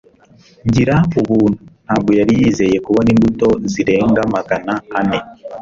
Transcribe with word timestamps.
gira 0.73 0.95
ubuntu. 1.19 1.59
ntabwo 1.85 2.11
yari 2.19 2.31
yizeye 2.41 2.77
kubona 2.85 3.09
imbuto 3.15 3.47
zirenga 3.71 4.21
magana 4.35 4.73
ane 4.99 5.19